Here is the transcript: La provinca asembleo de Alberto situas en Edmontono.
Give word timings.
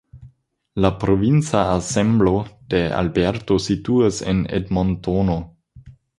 La 0.85 0.89
provinca 1.03 1.61
asembleo 1.73 2.39
de 2.75 2.81
Alberto 3.03 3.59
situas 3.67 4.25
en 4.33 4.43
Edmontono. 4.61 5.39